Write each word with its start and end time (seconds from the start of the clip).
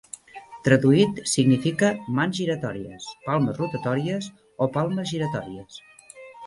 Traduït, 0.67 1.19
significa 1.31 1.91
"mans 2.21 2.39
giratòries", 2.41 3.11
"palmes 3.29 3.63
rotatòries" 3.63 4.33
o 4.67 4.71
"palmes 4.81 5.15
giratòries". 5.17 5.83